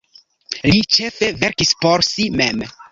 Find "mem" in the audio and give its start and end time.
2.43-2.71